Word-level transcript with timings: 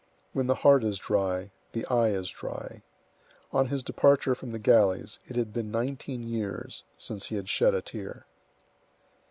When 0.33 0.47
the 0.47 0.55
heart 0.65 0.83
is 0.83 0.97
dry, 0.97 1.51
the 1.73 1.85
eye 1.85 2.09
is 2.09 2.27
dry. 2.31 2.81
On 3.51 3.67
his 3.67 3.83
departure 3.83 4.33
from 4.33 4.49
the 4.49 4.57
galleys 4.57 5.19
it 5.27 5.35
had 5.35 5.53
been 5.53 5.69
nineteen 5.69 6.23
years 6.23 6.83
since 6.97 7.27
he 7.27 7.35
had 7.35 7.47
shed 7.47 7.75
a 7.75 7.83
tear. 7.83 8.25